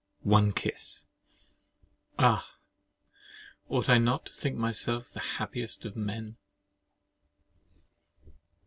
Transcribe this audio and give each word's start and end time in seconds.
One 0.23 0.51
kiss! 0.51 1.05
Ah! 2.17 2.55
ought 3.69 3.87
I 3.87 3.99
not 3.99 4.25
to 4.25 4.33
think 4.33 4.57
myself 4.57 5.11
the 5.11 5.19
happiest 5.37 5.85
of 5.85 5.95
men? 5.95 6.37